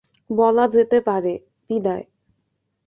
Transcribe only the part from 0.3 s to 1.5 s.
বলা যেতে পারে,